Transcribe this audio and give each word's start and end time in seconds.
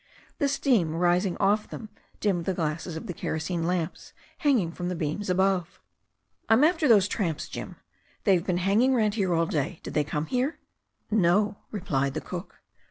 The 0.39 0.47
steam 0.47 0.95
rising 0.95 1.37
off 1.37 1.69
them 1.69 1.89
dimmed 2.19 2.45
the 2.45 2.55
glasses 2.55 2.95
of 2.95 3.05
the 3.05 3.13
kero 3.13 3.39
sene 3.39 3.61
lamps 3.67 4.13
hanging 4.39 4.71
from 4.71 4.89
the 4.89 4.95
beams 4.95 5.29
above. 5.29 5.79
"I'm 6.49 6.63
after 6.63 6.87
those 6.87 7.07
tramps, 7.07 7.47
Jim. 7.47 7.75
They've 8.23 8.43
been 8.43 8.57
hanging 8.57 8.95
round 8.95 9.15
all 9.23 9.45
day. 9.45 9.79
Did 9.83 9.93
they 9.93 10.03
come 10.03 10.25
here?" 10.25 10.57
'No," 11.11 11.57
replied 11.69 12.15
the 12.15 12.21
cook. 12.21 12.63